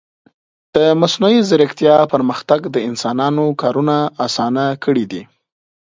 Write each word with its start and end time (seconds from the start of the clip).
د 0.75 0.77
مصنوعي 1.01 1.39
ځیرکتیا 1.49 1.97
پرمختګ 2.13 2.59
د 2.75 2.77
انسانانو 2.89 3.45
کارونه 3.61 3.95
آسانه 4.25 4.65
کړي 4.83 5.05
دي. 5.11 5.21